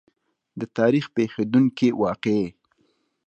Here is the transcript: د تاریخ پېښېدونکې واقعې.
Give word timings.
د 0.59 0.61
تاریخ 0.77 1.05
پېښېدونکې 1.15 1.87
واقعې. 2.01 2.47